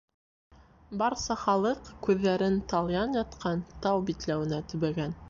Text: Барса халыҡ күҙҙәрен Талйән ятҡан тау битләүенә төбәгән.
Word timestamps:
Барса 1.01 1.35
халыҡ 1.41 1.91
күҙҙәрен 2.07 2.57
Талйән 2.73 3.13
ятҡан 3.21 3.63
тау 3.85 4.03
битләүенә 4.09 4.65
төбәгән. 4.73 5.15